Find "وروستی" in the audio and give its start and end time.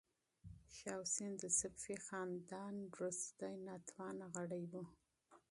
2.93-3.51